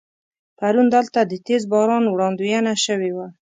[0.57, 3.27] پرون دلته د تیز باران وړاندوينه شوې وه.